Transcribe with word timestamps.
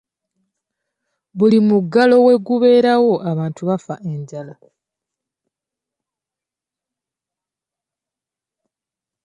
Buli 1.37 1.57
muggalo 1.67 2.15
we 2.25 2.33
gubeerawo 2.47 3.13
abantu 3.31 3.61
bafa 3.69 3.95
enjala. 4.11 4.55